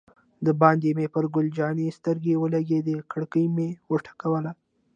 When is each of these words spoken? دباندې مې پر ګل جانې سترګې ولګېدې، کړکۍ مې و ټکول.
دباندې 0.45 0.89
مې 0.97 1.05
پر 1.13 1.25
ګل 1.33 1.47
جانې 1.57 1.95
سترګې 1.97 2.39
ولګېدې، 2.41 2.97
کړکۍ 3.11 3.45
مې 3.55 3.69
و 3.89 3.93
ټکول. 4.05 4.45